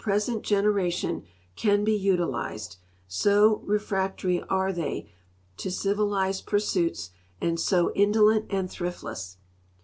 sent 0.17 0.41
generation 0.41 1.21
can 1.55 1.83
be 1.83 1.93
utilized, 1.95 2.77
so 3.07 3.57
re 3.65 3.77
fractory 3.77 4.43
are 4.49 4.73
they 4.73 5.07
to 5.57 5.69
civilized 5.69 6.47
pursuits 6.47 7.11
and 7.39 7.59
so 7.59 7.93
indolent 7.93 8.47
and 8.49 8.71
thriftless. 8.71 9.37